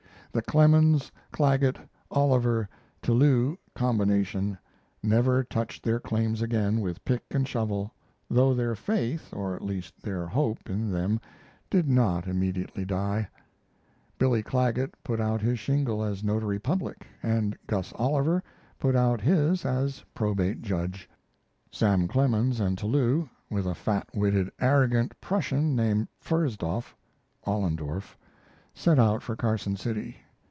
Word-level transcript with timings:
The 0.33 0.41
Clemens 0.41 1.11
Clagget 1.33 1.75
Oliver 2.09 2.69
Tillou 3.01 3.57
combination 3.75 4.57
never 5.03 5.43
touched 5.43 5.83
their 5.83 5.99
claims 5.99 6.41
again 6.41 6.79
with 6.79 7.03
pick 7.03 7.25
and 7.31 7.45
shovel, 7.45 7.93
though 8.29 8.53
their 8.53 8.73
faith, 8.73 9.33
or 9.33 9.57
at 9.57 9.61
least 9.61 10.01
their 10.01 10.25
hope, 10.27 10.69
in 10.69 10.89
them 10.89 11.19
did 11.69 11.89
not 11.89 12.29
immediately 12.29 12.85
die. 12.85 13.27
Billy 14.17 14.41
Clagget 14.41 14.93
put 15.03 15.19
out 15.19 15.41
his 15.41 15.59
shingle 15.59 16.01
as 16.01 16.23
notary 16.23 16.59
public, 16.59 17.05
and 17.21 17.57
Gus 17.67 17.91
Oliver 17.97 18.41
put 18.79 18.95
out 18.95 19.19
his 19.19 19.65
as 19.65 20.01
probate 20.15 20.61
judge. 20.61 21.09
Sam 21.73 22.07
Clemens 22.07 22.61
and 22.61 22.77
Tillou, 22.77 23.29
with 23.49 23.67
a 23.67 23.75
fat 23.75 24.07
witted, 24.13 24.49
arrogant 24.61 25.13
Prussian 25.19 25.75
named 25.75 26.07
Pfersdoff 26.23 26.93
(Ollendorf) 27.45 28.15
set 28.73 28.97
out 28.97 29.21
for 29.21 29.35
Carson 29.35 29.75
City. 29.75 30.15